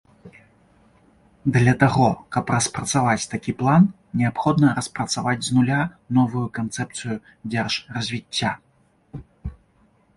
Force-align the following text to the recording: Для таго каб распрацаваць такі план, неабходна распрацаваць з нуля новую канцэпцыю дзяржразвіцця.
Для 1.57 1.73
таго 1.83 2.07
каб 2.37 2.45
распрацаваць 2.55 3.29
такі 3.35 3.51
план, 3.61 3.83
неабходна 4.21 4.73
распрацаваць 4.79 5.37
з 5.49 5.59
нуля 5.59 5.79
новую 6.19 6.45
канцэпцыю 6.59 7.15
дзяржразвіцця. 7.51 8.51